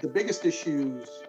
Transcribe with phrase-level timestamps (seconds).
[0.00, 1.22] the biggest issues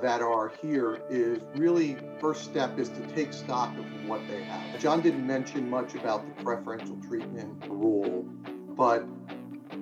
[0.00, 4.80] that are here is really first step is to take stock of what they have.
[4.80, 8.24] John didn't mention much about the preferential treatment rule,
[8.70, 9.06] but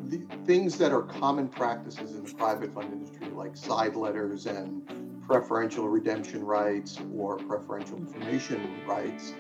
[0.08, 4.82] the things that are common practices in the private fund industry, like side letters and
[5.24, 9.34] preferential redemption rights or preferential information rights,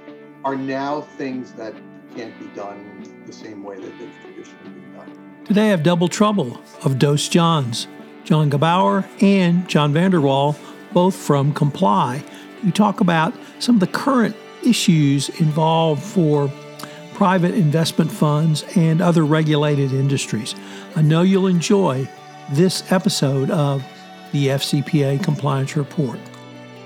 [0.44, 1.74] are now things that
[2.14, 5.42] can't be done the same way that they've traditionally been done.
[5.44, 7.88] Today I have double trouble of Dose Johns.
[8.24, 10.56] John Gebauer and John Van Der Wal,
[10.92, 12.22] both from Comply.
[12.62, 16.50] You talk about some of the current issues involved for
[17.14, 20.54] private investment funds and other regulated industries.
[20.96, 22.08] I know you'll enjoy
[22.50, 23.84] this episode of
[24.32, 26.18] the FCPA Compliance Report.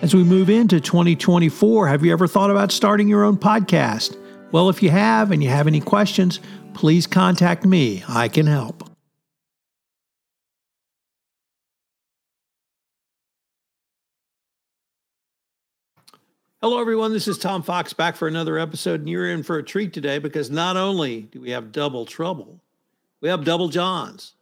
[0.02, 4.16] As we move into 2024, have you ever thought about starting your own podcast?
[4.52, 6.40] Well, if you have and you have any questions,
[6.74, 8.04] please contact me.
[8.09, 8.95] I can help.
[16.62, 17.12] Hello, everyone.
[17.12, 20.18] This is Tom Fox back for another episode, and you're in for a treat today
[20.18, 22.63] because not only do we have double trouble,
[23.21, 24.32] we have double Johns,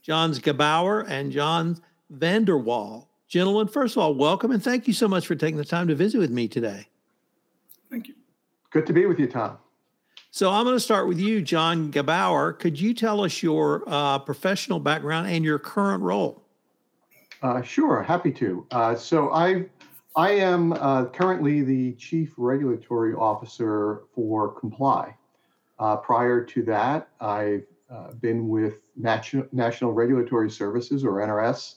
[0.00, 3.06] Johns Gebauer and John Van Der Wal.
[3.28, 5.94] Gentlemen, first of all, welcome and thank you so much for taking the time to
[5.94, 6.88] visit with me today.
[7.90, 8.14] Thank you.
[8.70, 9.58] Good to be with you, Tom.
[10.30, 12.58] So I'm going to start with you, John Gebauer.
[12.58, 16.42] Could you tell us your uh, professional background and your current role?
[17.42, 18.66] Uh, sure, happy to.
[18.70, 19.66] Uh, so I
[20.18, 25.14] I am uh, currently the chief regulatory officer for Comply.
[25.78, 31.76] Uh, prior to that, I've uh, been with National, National Regulatory Services, or NRS,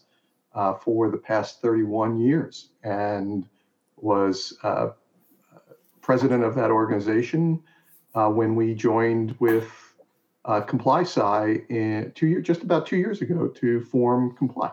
[0.55, 3.47] uh, for the past 31 years and
[3.97, 4.87] was uh,
[6.01, 7.61] president of that organization
[8.15, 9.69] uh, when we joined with
[10.45, 14.71] uh, ComplySci in two years, just about two years ago to form Comply.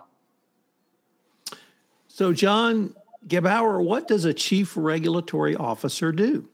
[2.06, 2.94] So, John,
[3.28, 6.48] Gebauer, what does a chief regulatory officer do?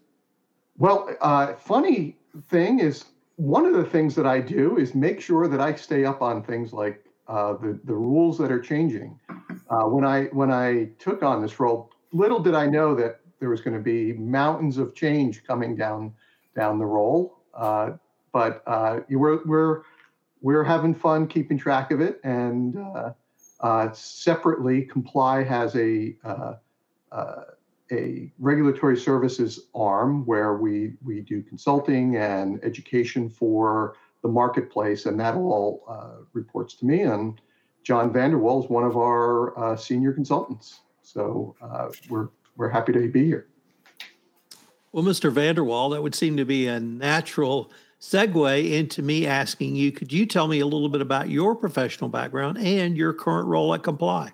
[0.77, 2.16] Well, uh, funny
[2.49, 3.04] thing is,
[3.37, 6.43] one of the things that I do is make sure that I stay up on
[6.43, 9.19] things like uh, the the rules that are changing.
[9.71, 13.49] Uh, when I when I took on this role, little did I know that there
[13.49, 16.12] was going to be mountains of change coming down
[16.54, 17.38] down the role.
[17.54, 17.93] Uh,
[18.32, 19.82] but uh, we're we're
[20.41, 23.12] we're having fun keeping track of it, and uh,
[23.60, 26.15] uh, separately, Comply has a
[27.92, 35.20] a regulatory services arm where we we do consulting and education for the marketplace, and
[35.20, 37.02] that all uh, reports to me.
[37.02, 37.41] And
[37.82, 42.70] John Van Der Wal is one of our uh, senior consultants, so uh, we're we're
[42.70, 43.48] happy to be here.
[44.92, 45.31] Well, Mr.
[45.31, 47.70] Van Der Wal, that would seem to be a natural
[48.00, 49.91] segue into me asking you.
[49.91, 53.75] Could you tell me a little bit about your professional background and your current role
[53.75, 54.32] at Comply?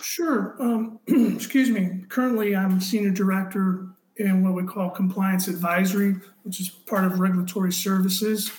[0.00, 0.56] Sure.
[0.60, 2.04] Um, excuse me.
[2.08, 3.86] Currently, I'm senior director
[4.16, 8.50] in what we call compliance advisory, which is part of regulatory services.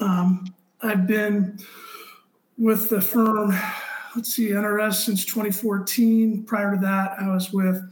[0.00, 1.58] Um, I've been
[2.58, 3.54] with the firm,
[4.14, 6.44] let's see, NRS since 2014.
[6.44, 7.82] Prior to that, I was with,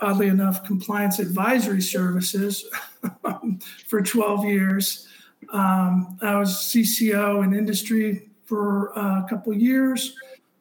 [0.00, 2.66] oddly enough, compliance advisory services
[3.88, 5.08] for 12 years.
[5.52, 10.14] Um, I was CCO in industry for uh, a couple years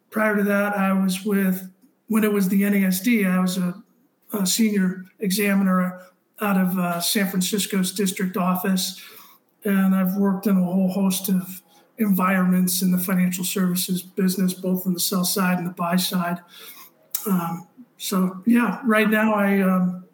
[0.09, 1.69] prior to that, I was with,
[2.07, 3.81] when it was the NASD, I was a,
[4.33, 6.01] a senior examiner
[6.41, 9.01] out of uh, San Francisco's district office.
[9.65, 11.61] And I've worked in a whole host of
[11.97, 16.39] environments in the financial services business, both on the sell side and the buy side.
[17.27, 17.67] Um,
[17.97, 20.05] so, yeah, right now, I, um,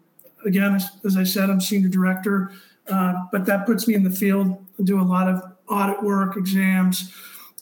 [0.45, 2.51] again, as, as, I said, I'm senior director,
[2.89, 4.57] uh, but that puts me in the field.
[4.79, 7.13] I do a lot of audit work, exams,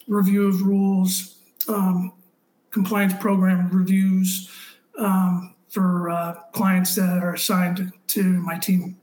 [0.07, 2.13] review of rules, um,
[2.73, 4.49] compliance program reviews
[4.97, 8.97] um, for uh, clients that are assigned to my team.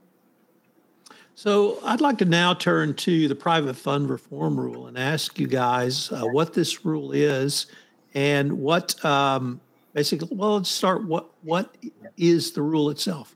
[1.35, 5.47] So I'd like to now turn to the private fund reform rule and ask you
[5.47, 7.67] guys uh, what this rule is
[8.13, 9.61] and what um,
[9.95, 10.29] basically.
[10.31, 11.07] Well, let's start.
[11.07, 11.75] What what
[12.19, 13.35] is the rule itself?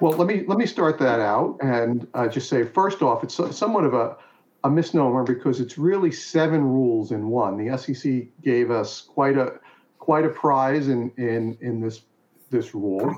[0.00, 3.38] Well, let me let me start that out and uh, just say first off, it's
[3.54, 4.16] somewhat of a
[4.64, 7.56] a misnomer because it's really seven rules in one.
[7.56, 9.60] The SEC gave us quite a
[9.98, 12.02] quite a prize in in in this
[12.50, 13.14] this rule.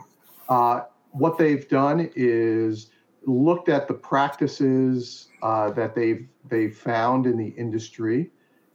[0.49, 0.83] Uh,
[1.13, 2.91] what they've done is
[3.27, 8.31] looked at the practices uh, that they've they've found in the industry,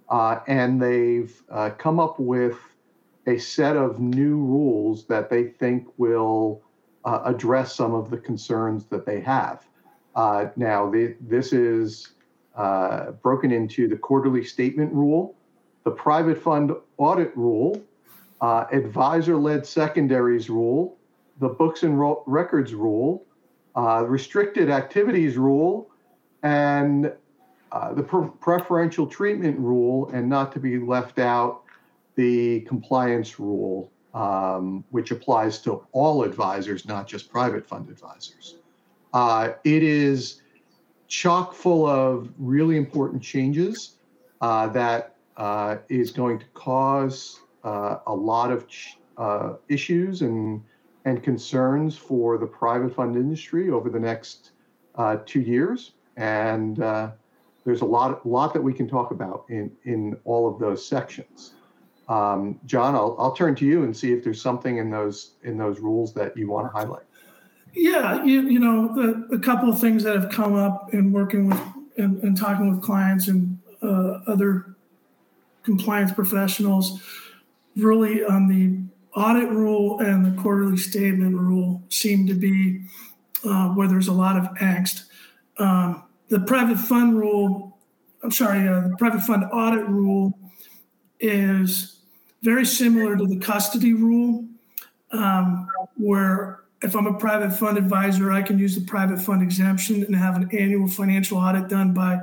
[0.09, 2.57] uh, and they've uh, come up with
[3.27, 6.61] a set of new rules that they think will
[7.05, 9.65] uh, address some of the concerns that they have.
[10.15, 12.13] Uh, now, the, this is
[12.55, 15.35] uh, broken into the quarterly statement rule,
[15.83, 17.81] the private fund audit rule,
[18.41, 20.97] uh, advisor led secondaries rule,
[21.39, 23.25] the books and ro- records rule,
[23.75, 25.89] uh, restricted activities rule,
[26.43, 27.11] and
[27.71, 31.63] uh, the pre- preferential treatment rule, and not to be left out,
[32.15, 38.55] the compliance rule, um, which applies to all advisors, not just private fund advisors.
[39.13, 40.41] Uh, it is
[41.07, 43.97] chock full of really important changes
[44.41, 50.61] uh, that uh, is going to cause uh, a lot of ch- uh, issues and
[51.05, 54.51] and concerns for the private fund industry over the next
[54.95, 55.91] uh, two years.
[56.17, 57.11] And uh,
[57.63, 61.53] there's a lot, lot that we can talk about in, in all of those sections.
[62.07, 65.57] Um, John, I'll, I'll turn to you and see if there's something in those in
[65.57, 67.05] those rules that you want to highlight.
[67.75, 71.47] Yeah, you, you know, the, a couple of things that have come up in working
[71.47, 71.59] with
[71.97, 74.75] and, and talking with clients and uh, other
[75.63, 77.01] compliance professionals,
[77.75, 78.79] really on the
[79.19, 82.81] audit rule and the quarterly statement rule seem to be
[83.45, 85.03] uh, where there's a lot of angst.
[85.57, 87.77] Um, the private fund rule,
[88.23, 90.37] I'm sorry, uh, the private fund audit rule
[91.19, 91.99] is
[92.41, 94.45] very similar to the custody rule,
[95.11, 95.67] um,
[95.97, 100.15] where if I'm a private fund advisor, I can use the private fund exemption and
[100.15, 102.15] have an annual financial audit done by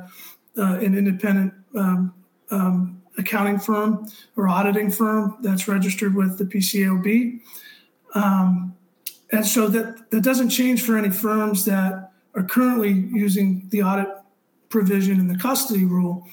[0.59, 2.15] uh, an independent um,
[2.51, 4.07] um, accounting firm
[4.37, 7.41] or auditing firm that's registered with the PCAOB.
[8.15, 8.77] Um,
[9.31, 14.09] and so that, that doesn't change for any firms that are currently using the audit
[14.69, 16.27] provision in the custody rule.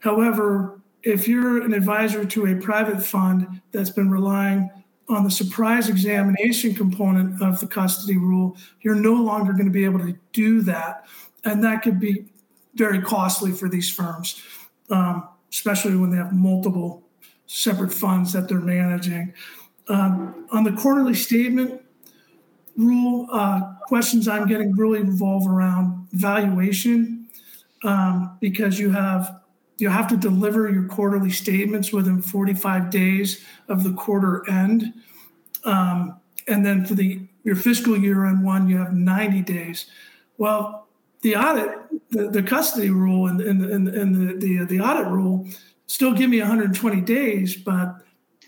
[0.00, 4.70] However, if you're an advisor to a private fund that's been relying
[5.08, 9.84] on the surprise examination component of the custody rule, you're no longer going to be
[9.84, 11.06] able to do that.
[11.44, 12.26] And that could be
[12.74, 14.40] very costly for these firms.
[14.90, 17.02] Um, especially when they have multiple
[17.46, 19.32] separate funds that they're managing.
[19.88, 21.82] Um, on the quarterly statement
[22.76, 27.28] rule, uh, questions I'm getting really revolve around valuation
[27.84, 29.41] um, because you have
[29.78, 34.92] you have to deliver your quarterly statements within 45 days of the quarter end,
[35.64, 39.86] um, and then for the your fiscal year end one, you have 90 days.
[40.38, 40.86] Well,
[41.22, 41.70] the audit,
[42.10, 45.48] the, the custody rule and, and, and, and the, the, the audit rule
[45.86, 47.96] still give me 120 days, but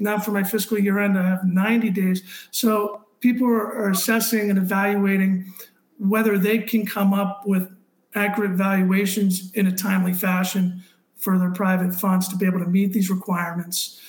[0.00, 2.22] now for my fiscal year end, I have 90 days.
[2.50, 5.52] So people are assessing and evaluating
[5.98, 7.70] whether they can come up with
[8.14, 10.82] accurate valuations in a timely fashion
[11.16, 14.00] for their private funds to be able to meet these requirements.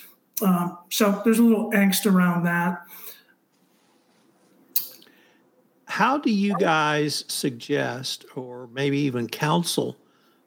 [0.41, 2.81] Um, so there's a little angst around that
[5.95, 9.95] how do you guys suggest or maybe even counsel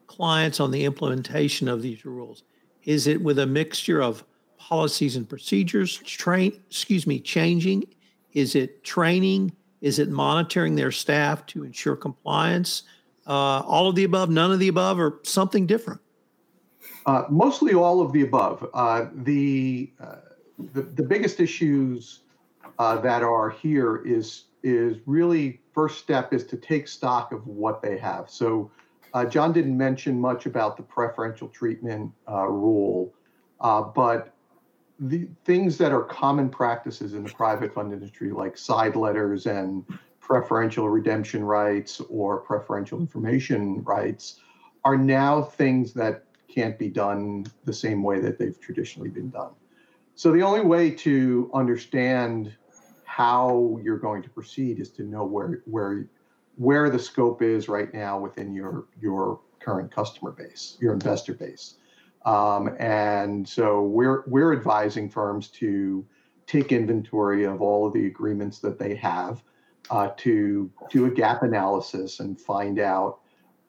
[0.05, 2.43] clients on the implementation of these rules?
[2.83, 4.23] Is it with a mixture of
[4.59, 7.83] policies and procedures, train, excuse me, changing?
[8.33, 9.51] Is it training?
[9.81, 12.83] Is it monitoring their staff to ensure compliance?
[13.25, 15.99] Uh, all of the above, none of the above, or something different?
[17.05, 18.67] Uh, mostly all of the above.
[18.73, 20.15] Uh, the, uh,
[20.73, 22.21] the, the biggest issues
[22.77, 27.81] uh, that are here is is really first step is to take stock of what
[27.81, 28.29] they have.
[28.29, 28.69] So
[29.13, 33.13] uh, John didn't mention much about the preferential treatment rule,
[33.61, 34.33] but
[34.99, 39.85] the things that are common practices in the private fund industry, like side letters and
[40.19, 44.41] preferential redemption rights or preferential information rights,
[44.83, 49.51] are now things that can't be done the same way that they've traditionally been done.
[50.15, 52.55] So the only way to understand
[53.05, 56.07] how you're going to proceed is to know where where
[56.55, 61.75] where the scope is right now within your your current customer base, your investor base.
[62.25, 66.05] Um, and so we're we're advising firms to
[66.47, 69.43] take inventory of all of the agreements that they have,
[69.89, 73.19] uh, to do a gap analysis and find out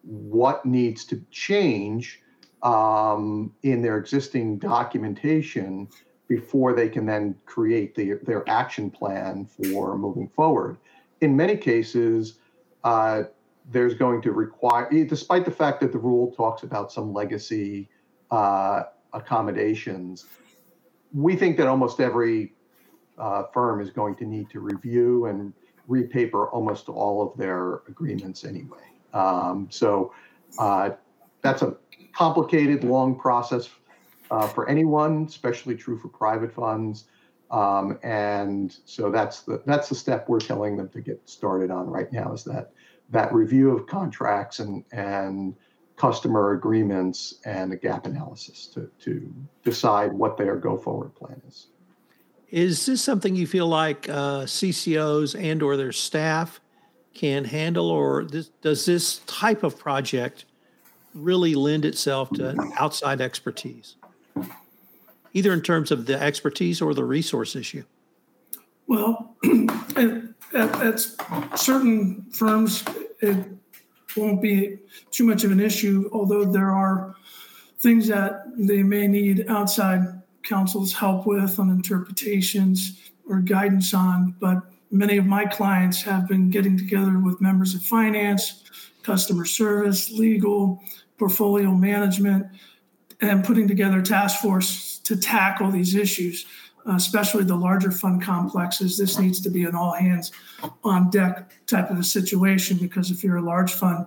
[0.03, 2.23] what needs to change
[2.63, 5.89] um, in their existing documentation
[6.29, 10.77] before they can then create the, their action plan for moving forward.
[11.21, 12.39] In many cases,
[12.85, 13.25] uh,
[13.71, 17.89] there's going to require, despite the fact that the rule talks about some legacy
[18.31, 20.27] uh, accommodations,
[21.13, 22.53] we think that almost every
[23.19, 25.53] uh, firm is going to need to review and
[25.89, 28.79] repaper almost all of their agreements anyway.
[29.13, 30.13] Um, so
[30.59, 30.91] uh,
[31.43, 31.77] that's a
[32.13, 33.69] complicated, long process
[34.31, 37.05] uh, for anyone, especially true for private funds.
[37.51, 41.89] Um, and so that's the that's the step we're telling them to get started on
[41.89, 42.71] right now is that
[43.11, 45.57] that review of contracts and and
[46.01, 49.31] customer agreements and a gap analysis to, to
[49.65, 51.67] decide what their go forward plan is.
[52.49, 56.59] Is this something you feel like uh, CCOs and or their staff
[57.13, 60.47] can handle, or this, does this type of project
[61.15, 63.97] really lend itself to outside expertise,
[65.33, 67.85] either in terms of the expertise or the resource issue?
[68.87, 69.37] Well,
[69.97, 71.01] at, at,
[71.57, 72.85] certain firms,
[73.21, 73.37] it
[74.17, 74.79] won't be
[75.11, 77.15] too much of an issue, although there are
[77.79, 84.35] things that they may need outside counsel's help with on interpretations or guidance on.
[84.41, 84.59] But
[84.91, 88.65] many of my clients have been getting together with members of finance,
[89.03, 90.83] customer service, legal,
[91.21, 92.47] portfolio management,
[93.21, 96.47] and putting together task force to tackle these issues,
[96.87, 98.97] especially the larger fund complexes.
[98.97, 100.33] This needs to be an all hands
[100.83, 104.07] on deck type of a situation because if you're a large fund,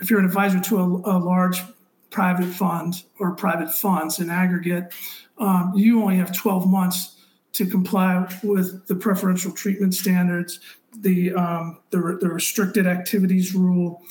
[0.00, 1.62] if you're an advisor to a, a large
[2.10, 4.92] private fund or private funds in aggregate,
[5.38, 7.16] um, you only have 12 months
[7.54, 10.60] to comply with the preferential treatment standards,
[10.98, 14.02] the um, the, the, restricted activities rule,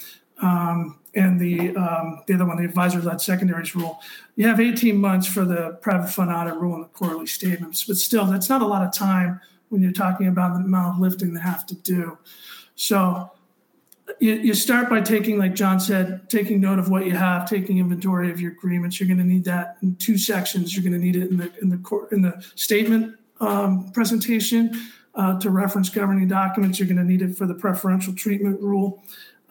[0.41, 3.99] um, and the um, the other one, the advisor-led secondaries rule.
[4.35, 7.97] You have 18 months for the private fund audit rule and the quarterly statements, but
[7.97, 9.39] still, that's not a lot of time
[9.69, 12.17] when you're talking about the amount of lifting they have to do.
[12.75, 13.31] So
[14.19, 17.77] you, you start by taking, like John said, taking note of what you have, taking
[17.77, 18.99] inventory of your agreements.
[18.99, 20.75] You're going to need that in two sections.
[20.75, 24.79] You're going to need it in the in the court in the statement um, presentation
[25.15, 26.79] uh, to reference governing documents.
[26.79, 29.03] You're going to need it for the preferential treatment rule.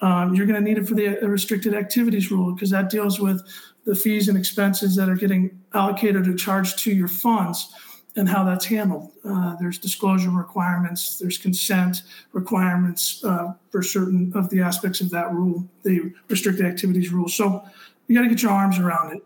[0.03, 3.43] Um, you're going to need it for the restricted activities rule because that deals with
[3.85, 7.73] the fees and expenses that are getting allocated or charged to your funds
[8.17, 9.13] and how that's handled.
[9.25, 12.03] Uh, there's disclosure requirements, there's consent
[12.33, 17.29] requirements uh, for certain of the aspects of that rule, the restricted activities rule.
[17.29, 17.63] So
[18.07, 19.25] you got to get your arms around it.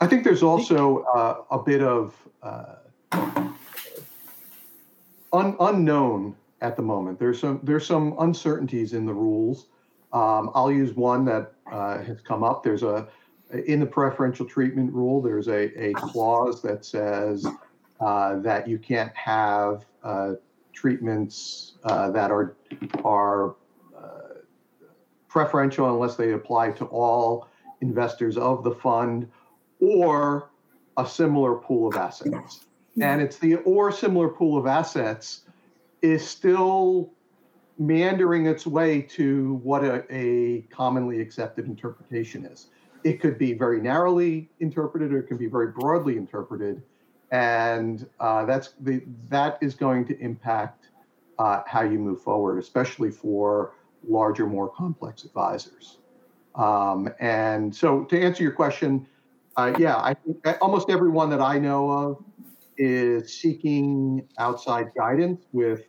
[0.00, 2.74] I think there's also uh, a bit of uh,
[5.32, 7.18] un- unknown at the moment.
[7.18, 9.68] There's some there's some uncertainties in the rules.
[10.12, 12.62] Um, I'll use one that uh, has come up.
[12.62, 13.08] There's a
[13.50, 17.46] in the preferential treatment rule, there's a, a clause that says
[18.00, 20.34] uh, that you can't have uh,
[20.72, 22.56] treatments uh, that are
[23.04, 23.56] are
[23.96, 24.34] uh,
[25.28, 27.48] preferential unless they apply to all
[27.80, 29.28] investors of the fund
[29.80, 30.50] or
[30.96, 32.66] a similar pool of assets.
[33.00, 35.42] And it's the or similar pool of assets
[36.02, 37.12] is still
[37.78, 42.68] meandering its way to what a, a commonly accepted interpretation is.
[43.04, 46.82] It could be very narrowly interpreted or it can be very broadly interpreted
[47.30, 50.88] and uh, that's the that is going to impact
[51.38, 53.74] uh, how you move forward especially for
[54.06, 55.98] larger more complex advisors.
[56.54, 59.06] Um, and so to answer your question
[59.56, 62.24] uh, yeah i think almost everyone that i know of
[62.78, 65.82] is seeking outside guidance with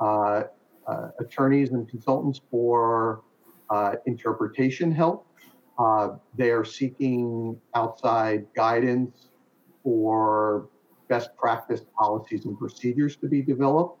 [0.00, 0.44] uh,
[0.86, 3.22] uh, attorneys and consultants for
[3.70, 5.28] uh, interpretation help
[5.78, 9.28] uh, they are seeking outside guidance
[9.84, 10.68] for
[11.08, 14.00] best practice policies and procedures to be developed.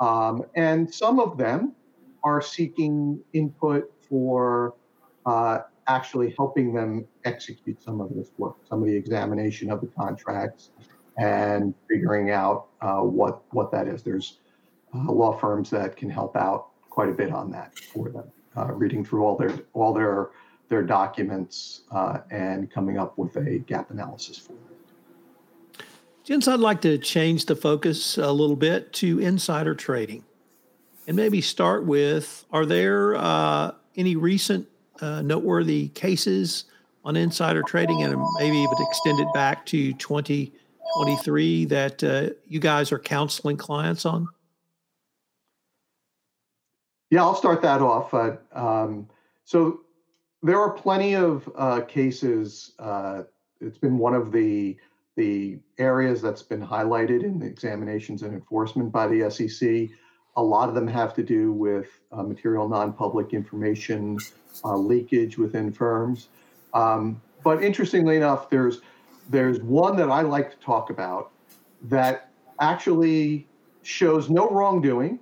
[0.00, 1.74] Um, and some of them
[2.22, 4.74] are seeking input for
[5.26, 5.58] uh,
[5.88, 10.70] actually helping them execute some of this work, some of the examination of the contracts
[11.18, 14.02] and figuring out uh, what, what that is.
[14.02, 14.38] There's
[14.94, 18.24] uh, law firms that can help out quite a bit on that for them,
[18.56, 20.30] uh, reading through all their, all their
[20.68, 25.84] their documents uh, and coming up with a gap analysis for it.
[26.24, 30.24] Jens, I'd like to change the focus a little bit to insider trading
[31.06, 34.68] and maybe start with are there uh, any recent
[35.00, 36.64] uh, noteworthy cases
[37.02, 39.94] on insider trading and maybe even extend it back to
[40.96, 44.28] 2023 that uh, you guys are counseling clients on?
[47.10, 48.12] Yeah, I'll start that off.
[48.12, 49.08] Uh, um,
[49.44, 49.80] so
[50.42, 52.72] there are plenty of uh, cases.
[52.78, 53.22] Uh,
[53.60, 54.76] it's been one of the
[55.16, 59.88] the areas that's been highlighted in the examinations and enforcement by the SEC.
[60.36, 64.18] A lot of them have to do with uh, material non-public information
[64.64, 66.28] uh, leakage within firms.
[66.72, 68.80] Um, but interestingly enough, there's
[69.28, 71.30] there's one that I like to talk about
[71.82, 72.30] that
[72.60, 73.46] actually
[73.82, 75.18] shows no wrongdoing,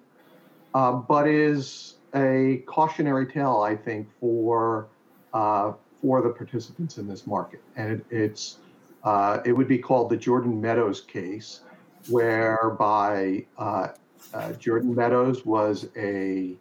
[0.75, 4.89] uh, but is a cautionary tale, I think, for
[5.35, 7.63] uh, for the participants in this market.
[7.77, 8.59] And it, it's
[9.05, 11.61] uh, it would be called the Jordan Meadows case,
[12.09, 13.89] whereby uh,
[14.35, 16.57] uh Jordan Meadows was a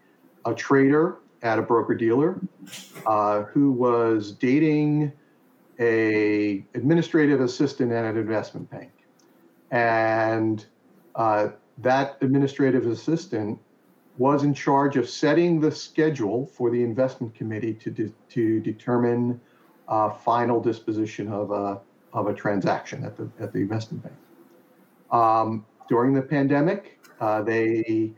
[0.46, 2.40] a trader at a broker dealer
[3.06, 5.12] uh, who was dating
[5.80, 8.92] a administrative assistant at an investment bank,
[9.72, 10.66] and
[11.16, 13.60] uh, that administrative assistant
[14.18, 19.40] was in charge of setting the schedule for the investment committee to de- to determine
[19.88, 21.82] uh, final disposition of a
[22.14, 24.16] of a transaction at the at the investment bank.
[25.12, 28.14] Um, during the pandemic, uh, they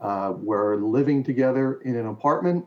[0.00, 2.66] uh, were living together in an apartment,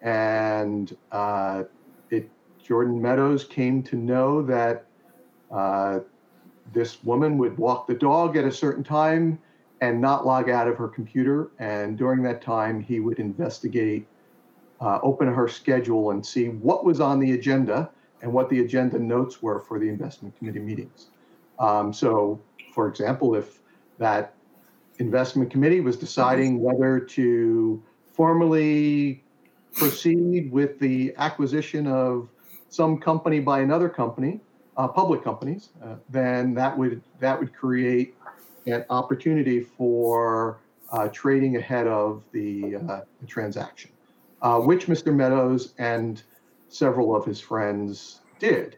[0.00, 1.64] and uh,
[2.10, 2.28] it
[2.66, 4.86] Jordan Meadows came to know that
[5.52, 6.00] uh,
[6.72, 9.38] this woman would walk the dog at a certain time
[9.80, 11.50] and not log out of her computer.
[11.60, 14.08] And during that time, he would investigate,
[14.80, 17.88] uh, open her schedule, and see what was on the agenda
[18.22, 21.10] and what the agenda notes were for the investment committee meetings.
[21.60, 22.40] Um, so,
[22.74, 23.60] for example, if
[23.98, 24.34] that
[24.98, 27.80] investment committee was deciding whether to
[28.12, 29.22] formally
[29.74, 32.28] proceed with the acquisition of
[32.68, 34.40] some company by another company,
[34.76, 38.14] uh, public companies, uh, then that would that would create
[38.66, 40.58] an opportunity for
[40.92, 43.90] uh, trading ahead of the, uh, the transaction,
[44.42, 45.14] uh, which Mr.
[45.14, 46.22] Meadows and
[46.68, 48.76] several of his friends did.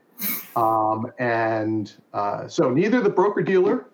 [0.56, 3.86] Um, and uh, so neither the broker dealer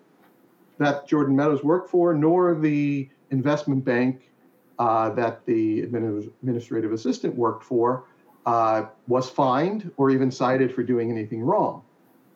[0.77, 4.31] that Jordan Meadows worked for nor the investment bank
[4.77, 8.05] that the administrative assistant worked for
[8.45, 11.81] uh, was fined or even cited for doing anything wrong.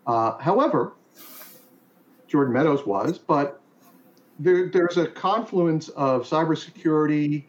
[0.07, 0.93] however,
[2.27, 3.61] Jordan Meadows was, but
[4.37, 7.45] there, there's a confluence of cybersecurity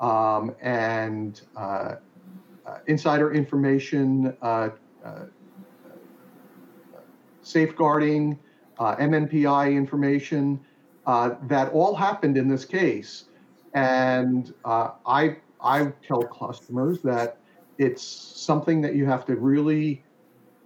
[0.00, 1.94] um, and uh,
[2.66, 4.70] uh, insider information, uh,
[5.04, 5.24] uh
[7.42, 8.38] safeguarding,
[8.78, 10.58] uh, MNPI information
[11.06, 13.24] uh, that all happened in this case.
[13.74, 17.38] And I, I tell customers that
[17.78, 20.02] it's something that you have to really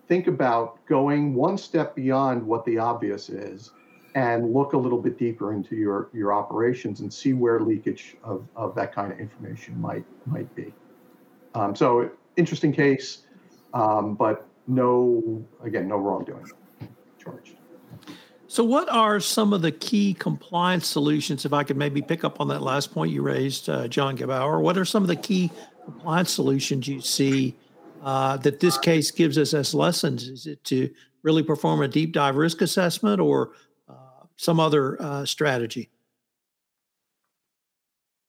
[0.08, 3.70] think about going one step beyond what the obvious is
[4.14, 8.46] and look a little bit deeper into your, your operations and see where leakage of,
[8.56, 10.72] of that kind of information might might be.
[11.54, 13.24] Um, so interesting case,
[13.74, 16.46] um, but no, again, no wrongdoing
[17.18, 17.54] charged.
[18.50, 21.44] So, what are some of the key compliance solutions?
[21.44, 24.62] If I could maybe pick up on that last point you raised, uh, John Gebauer,
[24.62, 25.50] what are some of the key
[25.88, 27.56] compliance solutions you see
[28.02, 30.28] uh, that this case gives us as lessons?
[30.28, 30.90] Is it to
[31.22, 33.52] really perform a deep dive risk assessment or
[33.88, 35.88] uh, some other uh, strategy?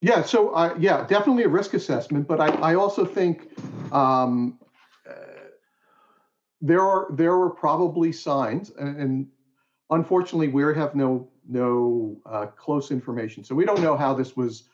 [0.02, 3.50] Yeah, so uh, yeah, definitely a risk assessment, but I, I also think
[3.92, 4.58] um,
[5.06, 5.14] uh,
[6.62, 9.28] there are there were probably signs, and, and
[9.90, 14.70] unfortunately, we have no no uh, close information, so we don't know how this was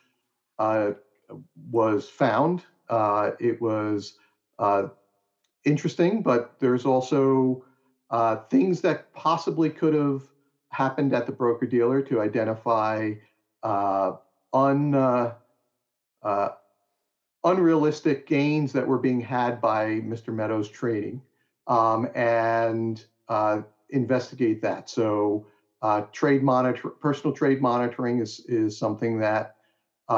[1.70, 2.62] was found.
[2.90, 4.14] It was
[4.58, 4.84] uh,
[5.64, 7.62] interesting, but there's also
[8.10, 10.22] uh, things that possibly could have
[10.70, 13.12] happened at the broker dealer to identify
[13.62, 14.12] uh,
[14.52, 15.32] un, uh,
[16.22, 16.48] uh,
[17.44, 20.32] unrealistic gains that were being had by Mr.
[20.32, 21.20] Meadows trading
[21.66, 23.04] um, and
[23.90, 24.88] investigate that.
[24.88, 25.46] So
[26.12, 29.55] trade monitor, personal trade monitoring is, is something that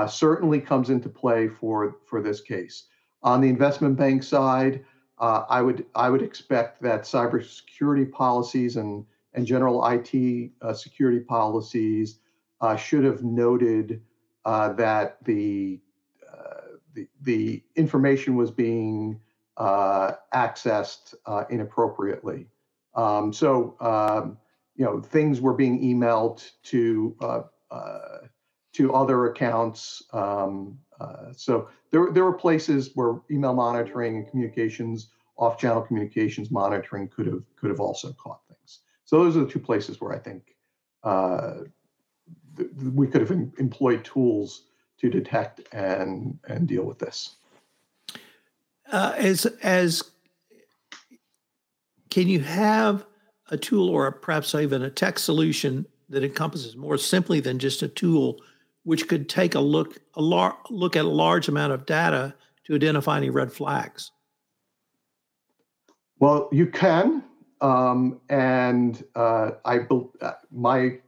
[0.09, 2.85] certainly comes into play for, for this case.
[3.23, 4.85] On the investment bank side,
[5.19, 11.21] uh, I would I would expect that cybersecurity policies and and general IT uh, security
[11.21, 12.19] policies
[12.61, 14.03] uh, should have noted
[14.45, 15.81] uh, that the,
[16.29, 16.61] uh,
[16.95, 19.21] the, the information was being
[19.57, 21.15] uh, accessed
[21.51, 22.47] inappropriately.
[22.95, 24.39] Um, so um,
[24.75, 27.17] you know things were being emailed to
[28.73, 30.03] to other accounts.
[30.13, 37.09] Um, uh, so there, there were places where email monitoring and communications, off-channel communications monitoring
[37.09, 38.81] could have could have also caught things.
[39.05, 40.57] So those are the two places where I think
[41.05, 41.55] uh,
[42.57, 44.65] th- we could have em- employed tools
[44.99, 47.37] to detect and and deal with this.
[48.91, 50.03] Uh, as as
[52.11, 53.07] can you have
[53.51, 57.83] a tool or a, perhaps even a tech solution that encompasses more simply than just
[57.83, 58.41] a tool
[58.85, 62.35] which could take a look a lar- look at a large amount of data
[62.67, 64.11] to identify any red flags?
[66.21, 67.23] Well, you can,
[67.61, 69.81] um, and uh, I
[70.21, 70.99] uh, my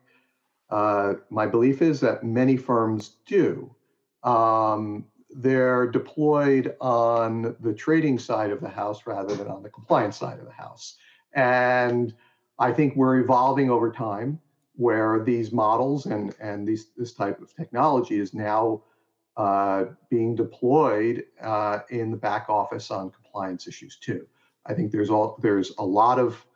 [0.71, 3.75] uh, my belief is that many firms do.
[4.23, 10.17] Um, they're deployed on the trading side of the house rather than on the compliance
[10.17, 10.97] side of the house,
[11.35, 12.15] and
[12.59, 14.41] I think we're evolving over time
[14.81, 18.83] where these models and and these this type of technology is now
[19.37, 24.27] uh, being deployed uh, in the back office on compliance issues too.
[24.65, 26.47] I think there's all there's a lot of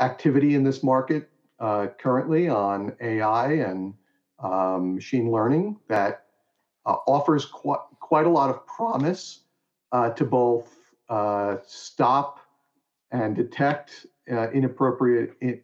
[0.00, 1.28] activity in this market
[1.60, 3.92] uh, currently on AI and
[4.38, 6.24] um, machine learning that
[6.86, 9.40] uh, offers quite quite a lot of promise
[9.92, 10.78] uh, to both
[11.10, 12.40] uh, stop
[13.10, 15.60] and detect inappropriate in,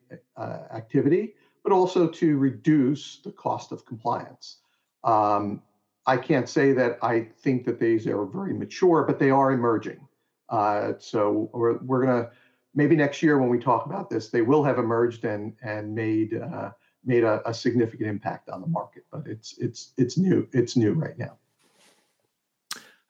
[0.72, 4.58] activity, but also to reduce the cost of compliance.
[5.04, 5.62] Um,
[6.06, 10.00] I can't say that I think that these are very mature, but they are emerging.
[10.48, 12.30] Uh, so we're, we're going to
[12.74, 16.34] maybe next year when we talk about this, they will have emerged and and made
[16.34, 16.70] uh,
[17.04, 19.04] made a, a, significant impact on the market.
[19.10, 20.48] But it's it's it's new.
[20.52, 21.36] It's new right now.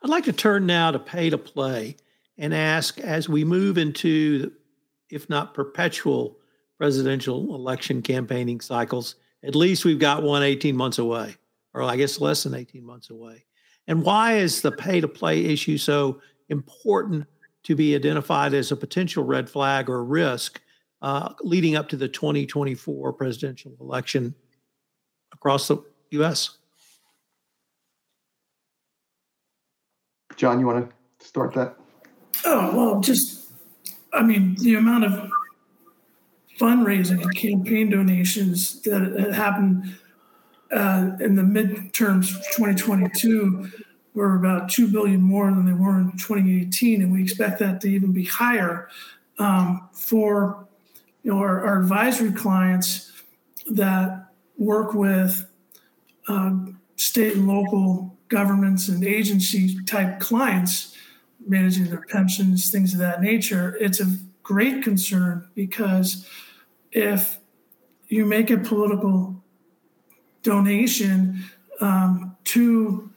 [0.03, 1.97] I'd like to turn now to pay to play
[2.37, 4.53] and ask as we move into,
[5.11, 6.39] if not perpetual
[6.83, 9.15] presidential election campaigning cycles,
[9.45, 11.37] at least we've got one 18 months away
[11.75, 13.45] or I guess less than 18 months away.
[13.87, 17.25] And why is the pay to play issue so important
[17.63, 20.61] to be identified as a potential red flag or risk
[21.03, 24.35] uh, leading up to the 2024 presidential election
[25.33, 26.59] across the U.S.?
[30.35, 31.77] John, you want to start that?
[32.45, 33.53] Oh, well, just,
[34.13, 35.31] I mean, the amount of
[36.59, 39.97] fundraising and campaign donations that happened
[40.73, 43.71] uh, in the midterms 2022
[44.15, 47.89] were about 2 billion more than they were in 2018 and we expect that to
[47.89, 48.89] even be higher
[49.39, 50.67] um, for
[51.23, 53.13] you know our, our, advisory clients
[53.67, 54.27] that
[54.59, 55.49] work with
[56.29, 56.55] uh,
[56.97, 60.97] state and local governments and agency type clients
[61.47, 63.77] managing their pensions things of that nature.
[63.81, 64.07] It's a
[64.43, 66.29] great concern because
[66.91, 67.39] if
[68.09, 69.43] you make a political
[70.43, 71.45] donation
[71.81, 73.11] um, to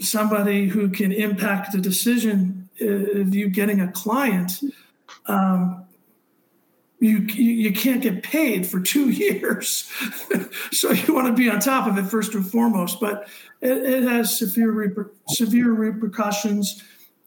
[0.00, 4.60] somebody who can impact the decision of you getting a client,
[5.26, 5.84] um,
[6.98, 9.90] you, you can't get paid for two years.
[10.70, 13.00] so you want to be on top of it first and foremost.
[13.00, 13.28] But
[13.60, 16.82] it, it has severe reper- severe repercussions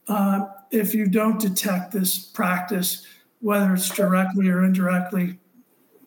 [0.07, 3.05] uh, if you don't detect this practice,
[3.45, 5.37] whether it's directly or indirectly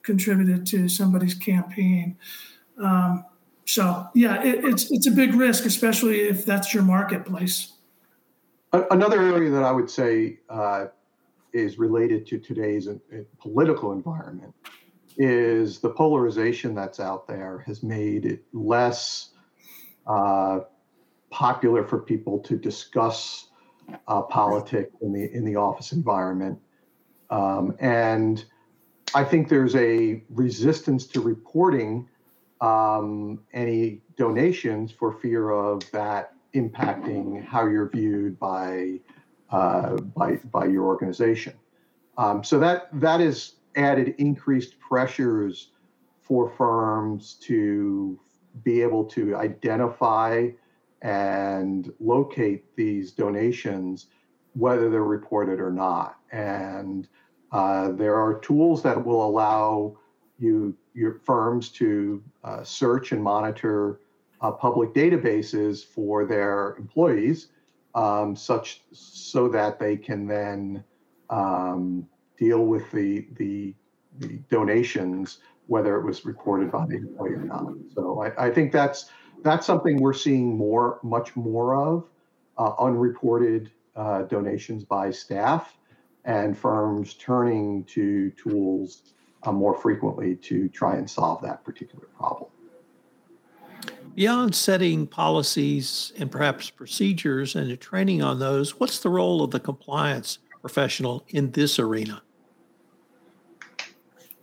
[0.02, 2.16] contributed to somebody's campaign.
[2.82, 3.24] Um,
[3.64, 7.74] so yeah, it, it's it's a big risk, especially if that's your marketplace.
[8.72, 10.86] Another area that I would say uh,
[11.52, 12.96] is related to today's uh,
[13.38, 14.52] political environment
[15.16, 19.30] is the polarization that's out there has made it less
[20.08, 20.60] uh,
[21.30, 23.48] popular for people to discuss
[24.08, 26.58] uh, politics in the in the office environment,
[27.30, 28.44] um, and
[29.14, 32.08] I think there's a resistance to reporting
[32.60, 39.00] um, any donations for fear of that impacting how you're viewed by
[39.50, 41.54] uh, by by your organization.
[42.18, 45.70] Um, so that that is added increased pressures
[46.20, 48.18] for firms to
[48.64, 50.48] be able to identify
[51.00, 54.08] and locate these donations,
[54.54, 56.16] whether they're reported or not.
[56.32, 57.08] And
[57.52, 59.96] uh, there are tools that will allow
[60.38, 64.00] you your firms to uh, search and monitor
[64.40, 67.48] uh, public databases for their employees,
[67.94, 70.82] um, such so that they can then
[71.30, 72.06] um,
[72.36, 73.74] deal with the, the,
[74.18, 77.72] the donations, whether it was reported by the employee or not.
[77.94, 79.10] So I, I think that's
[79.42, 82.04] that's something we're seeing more, much more of,
[82.56, 85.77] uh, unreported uh, donations by staff
[86.28, 89.14] and firms turning to tools
[89.44, 92.50] uh, more frequently to try and solve that particular problem.
[94.14, 99.60] Beyond setting policies and perhaps procedures and training on those, what's the role of the
[99.60, 102.20] compliance professional in this arena?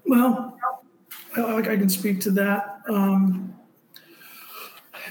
[0.08, 0.58] Well,
[1.36, 2.80] I, can speak to that.
[2.90, 3.54] Um,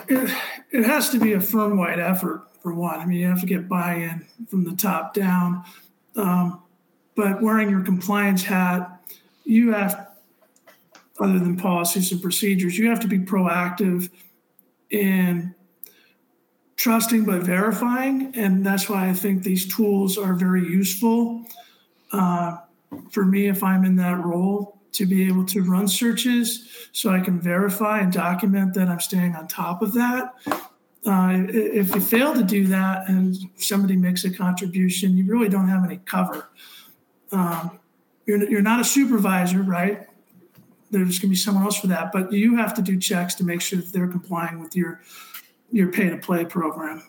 [0.08, 0.34] it,
[0.72, 2.98] it has to be a firm wide effort, for one.
[2.98, 5.64] I mean, you have to get buy in from the top down.
[6.16, 6.63] Um,
[7.16, 8.90] but wearing your compliance hat
[9.44, 10.08] you have,
[11.20, 14.10] other than policies and procedures, you have to be proactive
[14.90, 15.54] in
[16.76, 18.32] trusting but verifying.
[18.34, 21.46] And that's why I think these tools are very useful
[22.12, 22.58] uh,
[23.10, 27.20] for me if I'm in that role to be able to run searches so I
[27.20, 30.34] can verify and document that I'm staying on top of that.
[31.06, 35.68] Uh, if you fail to do that and somebody makes a contribution, you really don't
[35.68, 36.48] have any cover.
[37.34, 37.78] Um,
[38.26, 40.06] you're, you're not a supervisor, right?
[40.90, 43.44] There's going to be someone else for that, but you have to do checks to
[43.44, 45.00] make sure that they're complying with your
[45.72, 47.02] your pay to play program.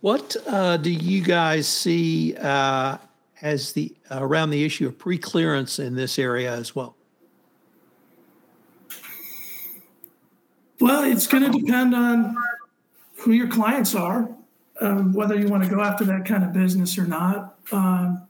[0.00, 2.98] What uh, do you guys see uh,
[3.42, 6.94] as the around the issue of pre-clearance in this area as well?
[10.80, 12.36] Well, it's going to depend on
[13.16, 14.30] who your clients are,
[14.80, 17.56] um, whether you want to go after that kind of business or not.
[17.72, 18.22] Um,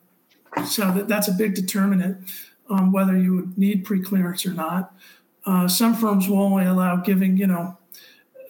[0.67, 2.31] so that, that's a big determinant
[2.69, 4.95] on whether you would need pre-clearance or not.
[5.47, 7.79] Uh, some firms will only allow giving, you know,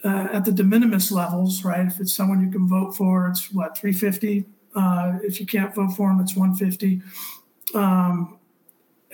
[0.04, 1.87] uh, at the de minimis levels, right?
[1.87, 4.44] If it's someone you can vote for, it's what 350.
[4.74, 7.02] Uh, if you can't vote for them, it's 150.
[7.74, 8.38] Um,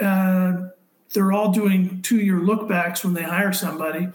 [0.00, 0.68] uh,
[1.12, 4.08] they're all doing two-year lookbacks when they hire somebody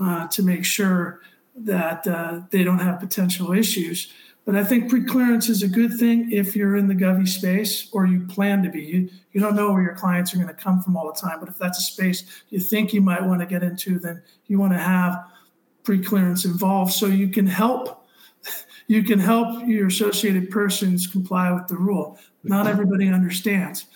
[0.00, 1.20] uh, to make sure
[1.54, 4.12] that uh, they don't have potential issues.
[4.44, 8.06] But I think pre-clearance is a good thing if you're in the Govy space or
[8.06, 8.82] you plan to be.
[8.82, 11.40] You, you don't know where your clients are going to come from all the time,
[11.40, 14.58] but if that's a space you think you might want to get into, then you
[14.58, 15.24] want to have
[15.82, 18.06] pre-clearance involved so you can help
[18.86, 22.18] you can help your associated persons comply with the rule.
[22.42, 23.86] Not everybody understands.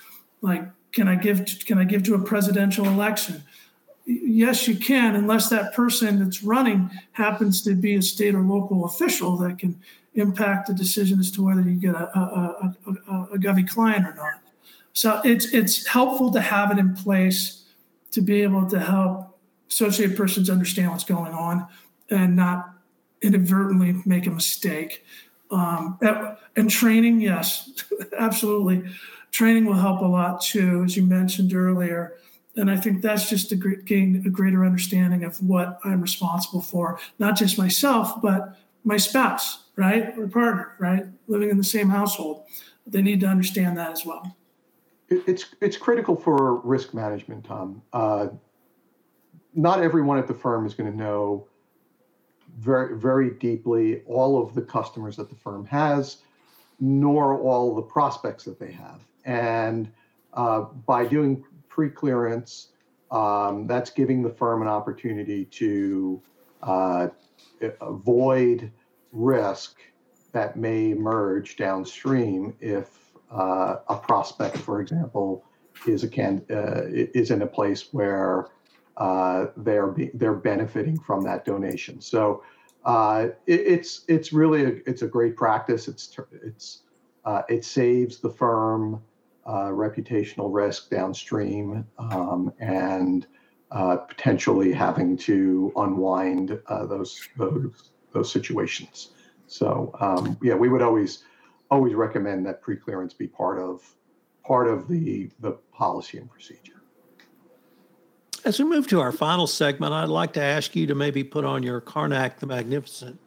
[0.40, 3.42] Like, can I give can I give to a presidential election?
[4.08, 8.86] Yes, you can, unless that person that's running happens to be a state or local
[8.86, 9.78] official that can
[10.14, 14.14] impact the decision as to whether you get a, a, a, a Govy client or
[14.14, 14.40] not.
[14.94, 17.64] So it's it's helpful to have it in place
[18.10, 19.38] to be able to help
[19.70, 21.68] associated persons understand what's going on
[22.10, 22.70] and not
[23.20, 25.04] inadvertently make a mistake.
[25.50, 25.98] Um,
[26.56, 27.70] and training, yes,
[28.18, 28.90] absolutely.
[29.30, 32.14] Training will help a lot too, as you mentioned earlier
[32.58, 36.98] and I think that's just to gain a greater understanding of what I'm responsible for,
[37.18, 42.44] not just myself, but my spouse, right, or partner, right, living in the same household.
[42.86, 44.36] They need to understand that as well.
[45.08, 47.80] It's it's critical for risk management, Tom.
[47.92, 48.28] Uh,
[49.54, 51.46] not everyone at the firm is going to know
[52.58, 56.18] very very deeply all of the customers that the firm has,
[56.80, 59.90] nor all the prospects that they have, and
[60.34, 61.42] uh, by doing
[61.78, 62.72] pre-clearance.
[63.12, 66.20] Um, that's giving the firm an opportunity to
[66.60, 67.06] uh,
[67.80, 68.72] avoid
[69.12, 69.76] risk
[70.32, 75.44] that may emerge downstream if uh, a prospect, for example,
[75.86, 76.82] is a can uh,
[77.20, 78.48] is in a place where
[78.96, 82.00] uh, they're be- they're benefiting from that donation.
[82.00, 82.42] So
[82.84, 85.86] uh, it, it's it's really a, it's a great practice.
[85.86, 86.82] It's it's
[87.24, 89.00] uh, it saves the firm
[89.48, 93.26] uh, reputational risk downstream um, and
[93.70, 99.12] uh, potentially having to unwind uh, those those those situations.
[99.46, 101.24] So um, yeah, we would always
[101.70, 103.82] always recommend that pre-clearance be part of
[104.44, 106.82] part of the the policy and procedure.
[108.44, 111.44] As we move to our final segment, I'd like to ask you to maybe put
[111.44, 113.18] on your Carnac the Magnificent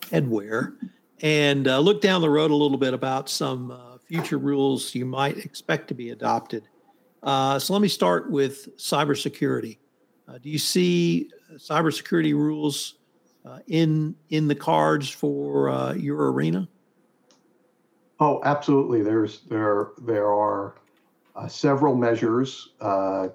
[0.00, 0.74] headwear
[1.22, 5.06] and uh, look down the road a little bit about some uh, future rules you
[5.06, 6.68] might expect to be adopted.
[7.22, 9.78] Uh, so let me start with cybersecurity.
[10.28, 12.96] Uh, do you see cybersecurity rules
[13.44, 16.68] uh, in in the cards for uh, your arena?
[18.20, 19.02] Oh, absolutely.
[19.02, 20.76] There's there there are
[21.36, 23.28] uh, several measures, uh,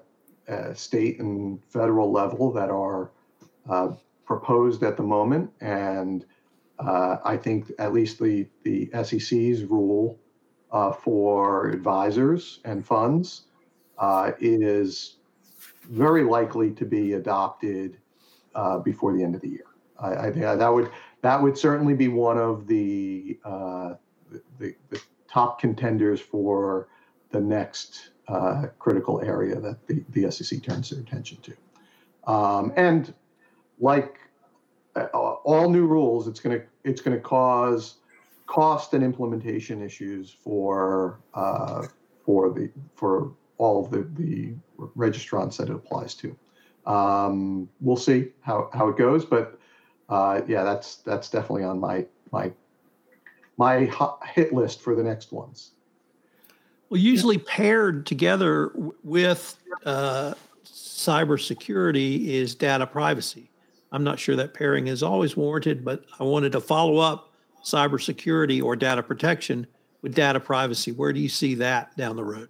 [0.74, 3.10] state and federal level, that are
[4.24, 6.24] proposed at the moment, and
[6.78, 10.18] I think at least the the SEC's rule
[10.72, 13.42] uh, for advisors and funds
[13.98, 15.16] uh, is
[15.88, 17.98] very likely to be adopted
[18.54, 19.64] uh, before the end of the year.
[20.02, 23.94] I, think that would that would certainly be one of the, uh,
[24.58, 26.88] the, the top contenders for
[27.30, 32.32] the next uh, critical area that the, the SEC turns their attention to.
[32.32, 33.12] Um, and
[33.78, 34.18] like
[34.96, 37.96] uh, all new rules, it's going to it's going to cause
[38.50, 41.86] cost and implementation issues for uh,
[42.24, 44.52] for the for all of the the
[44.96, 46.36] registrants that it applies to.
[46.84, 49.60] Um, we'll see how, how it goes, but
[50.08, 52.52] uh, yeah, that's that's definitely on my my
[53.56, 53.88] my
[54.34, 55.72] hit list for the next ones.
[56.88, 58.72] Well, usually paired together
[59.04, 60.34] with uh,
[60.64, 63.48] cybersecurity is data privacy.
[63.92, 67.29] I'm not sure that pairing is always warranted, but I wanted to follow up
[67.64, 69.66] cybersecurity or data protection
[70.02, 70.92] with data privacy?
[70.92, 72.48] Where do you see that down the road?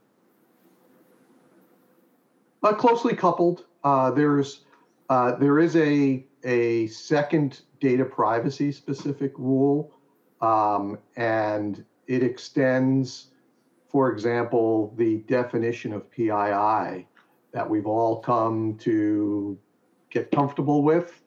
[2.62, 3.64] Uh, closely coupled.
[3.85, 4.61] Uh, there's
[5.09, 9.92] uh, there is a a second data privacy specific rule,
[10.40, 13.29] um, and it extends,
[13.88, 17.07] for example, the definition of PII
[17.53, 19.59] that we've all come to
[20.11, 21.23] get comfortable with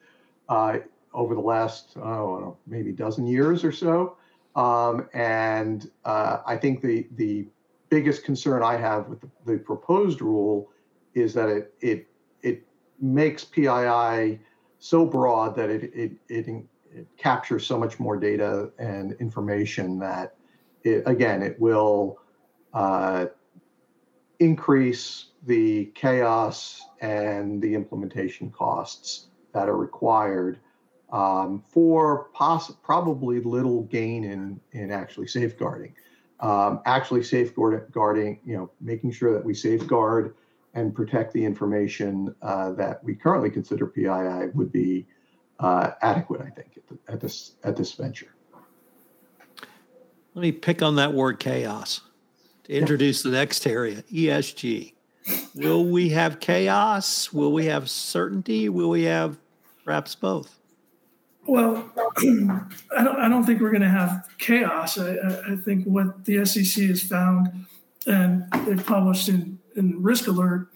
[0.48, 0.78] uh,
[1.14, 1.96] over the last,
[2.40, 4.16] know, maybe dozen years or so.
[4.56, 7.46] Um, and uh, I think the, the
[7.88, 10.70] biggest concern I have with the, the proposed rule
[11.14, 12.08] is that it, it,
[12.42, 12.66] it
[13.00, 14.40] makes PII
[14.78, 20.36] so broad that it, it, it, it captures so much more data and information that,
[20.82, 22.18] it, again, it will
[22.74, 23.26] uh,
[24.38, 30.58] increase the chaos and the implementation costs that are required
[31.14, 35.94] um, for poss- probably little gain in in actually safeguarding.
[36.40, 40.34] Um, actually safeguarding, you know, making sure that we safeguard
[40.74, 45.06] and protect the information uh, that we currently consider PII would be
[45.60, 48.34] uh, adequate, I think, at, the, at, this at this venture.
[50.34, 52.00] Let me pick on that word chaos
[52.64, 54.94] to introduce the next area, ESG.
[55.54, 57.32] Will we have chaos?
[57.32, 58.68] Will we have certainty?
[58.68, 59.38] Will we have
[59.84, 60.58] perhaps both?
[61.46, 64.98] Well, I don't, I don't think we're going to have chaos.
[64.98, 65.16] I,
[65.52, 67.66] I think what the SEC has found
[68.06, 70.68] and they've published in, in Risk Alert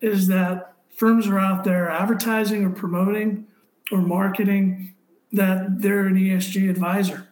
[0.00, 3.46] is that firms are out there advertising or promoting
[3.90, 4.94] or marketing
[5.32, 7.28] that they're an ESG advisor.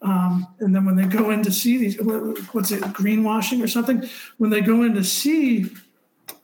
[0.00, 1.96] Um, and then when they go in to see these,
[2.52, 4.08] what's it, greenwashing or something?
[4.36, 5.70] When they go in to see,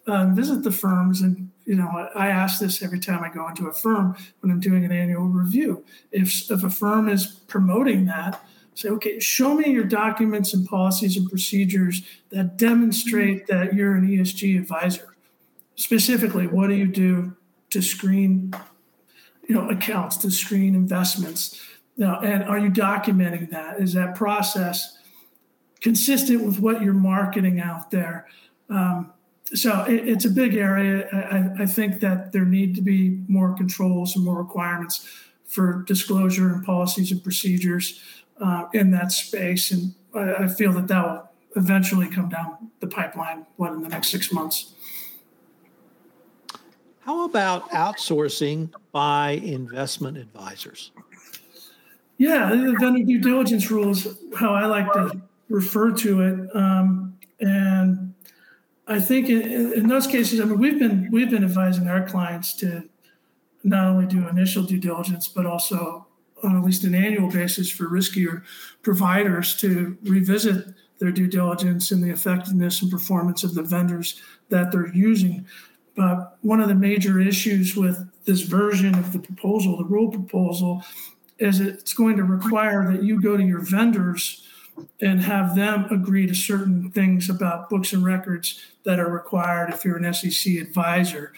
[0.06, 3.68] uh, visit the firms, and you know, I, ask this every time I go into
[3.68, 5.84] a firm when I'm doing an annual review.
[6.12, 11.16] If if a firm is promoting that, say, okay, show me your documents and policies
[11.16, 15.16] and procedures that demonstrate that you're an ESG advisor.
[15.76, 17.34] Specifically, what do you do
[17.70, 18.52] to screen,
[19.48, 21.60] you know, accounts, to screen investments?
[21.96, 23.80] Now, and are you documenting that?
[23.80, 24.98] Is that process
[25.80, 28.26] consistent with what you're marketing out there?
[28.68, 29.13] Um,
[29.52, 31.08] so it, it's a big area.
[31.12, 35.06] I, I, think that there need to be more controls and more requirements
[35.46, 38.00] for disclosure and policies and procedures
[38.40, 39.70] uh, in that space.
[39.70, 43.88] And I, I feel that that will eventually come down the pipeline, what, in the
[43.88, 44.72] next six months.
[47.00, 50.90] How about outsourcing by investment advisors?
[52.16, 56.56] Yeah, the vendor due diligence rules, how I like to refer to it.
[56.56, 58.03] Um, and
[58.86, 62.88] I think in, those cases, I mean, we've been we've been advising our clients to
[63.62, 66.06] not only do initial due diligence, but also
[66.42, 68.42] on at least an annual basis for riskier
[68.82, 70.66] providers to revisit
[70.98, 74.20] their due diligence and the effectiveness and performance of the vendors
[74.50, 75.46] that they're using.
[75.96, 80.82] But one of the major issues with this version of the proposal, the rule proposal,
[81.38, 84.46] is it's going to require that you go to your vendors
[85.00, 89.84] and have them agree to certain things about books and records that are required if
[89.84, 91.32] you're an SEC advisor.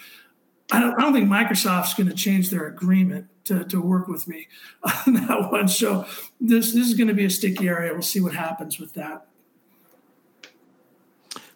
[0.71, 4.27] I don't, I don't think Microsoft's going to change their agreement to, to work with
[4.27, 4.47] me
[4.83, 5.67] on that one.
[5.67, 6.05] So
[6.41, 7.93] this this is going to be a sticky area.
[7.93, 9.25] We'll see what happens with that.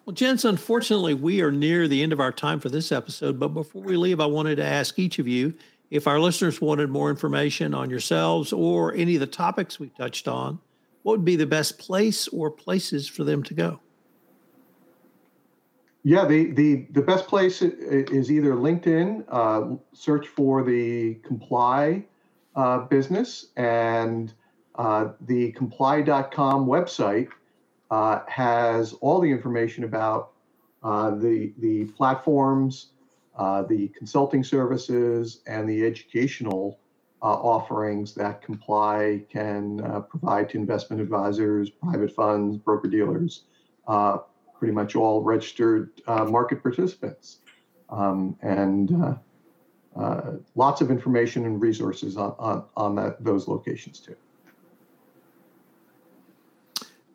[0.06, 3.40] Well, gents, unfortunately, we are near the end of our time for this episode.
[3.40, 5.54] But before we leave, I wanted to ask each of you
[5.92, 10.28] if our listeners wanted more information on yourselves or any of the topics we touched
[10.28, 10.60] on,
[11.04, 13.80] what would be the best place or places for them to go?
[16.04, 19.26] Yeah, the the the best place is either LinkedIn.
[19.30, 22.04] Uh, search for the Comply
[22.56, 24.34] uh, business, and
[24.76, 27.30] uh, the Comply.com website
[27.92, 30.32] uh, has all the information about
[30.82, 32.88] uh, the the platforms
[33.38, 36.80] uh, the consulting services and the educational
[37.28, 43.44] offerings that Comply can uh, provide to investment advisors, private funds, broker dealers,
[43.88, 44.18] uh,
[44.58, 47.40] pretty much all registered uh, market participants.
[47.90, 49.20] Um, and
[50.56, 54.16] lots of information and resources on, on, on that, those locations too.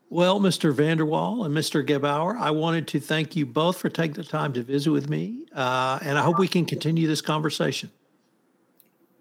[0.09, 0.73] Well, Mr.
[0.73, 1.85] Van Der Wal and Mr.
[1.85, 5.47] Gebauer, I wanted to thank you both for taking the time to visit with me,
[5.53, 7.91] uh, and I hope we can continue this conversation.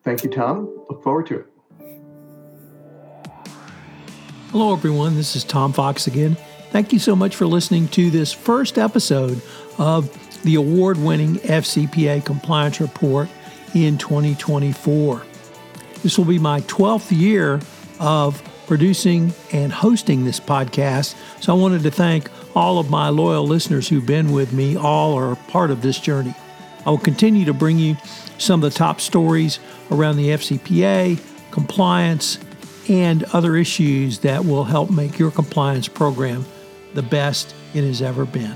[0.06, 0.70] Thank you, Tom.
[0.88, 1.48] Look forward to it.
[4.52, 5.16] Hello, everyone.
[5.16, 6.38] This is Tom Fox again.
[6.70, 9.42] Thank you so much for listening to this first episode
[9.80, 13.30] of the award winning FCPA compliance report
[13.74, 15.26] in 2024.
[16.04, 17.60] This will be my 12th year
[18.00, 21.16] of producing and hosting this podcast.
[21.42, 25.16] So I wanted to thank all of my loyal listeners who've been with me, all
[25.16, 26.36] are part of this journey.
[26.86, 27.98] I will continue to bring you
[28.38, 29.60] some of the top stories
[29.92, 31.20] around the FCPA,
[31.52, 32.40] compliance,
[32.90, 36.46] and other issues that will help make your compliance program
[36.94, 38.56] the best it has ever been.